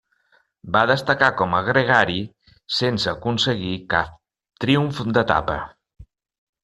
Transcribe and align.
Va 0.75 0.79
destacar 0.91 1.27
com 1.41 1.51
a 1.57 1.59
gregari 1.67 2.17
sense 2.77 3.11
aconseguir 3.13 3.77
cap 3.95 4.17
triomf 4.67 5.07
d'etapa. 5.19 5.59